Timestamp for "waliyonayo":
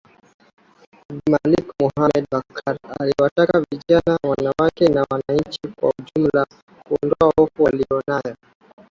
7.63-8.35